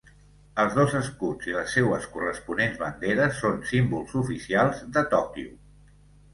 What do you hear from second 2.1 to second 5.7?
corresponents banderes són símbols oficials de Tòquio.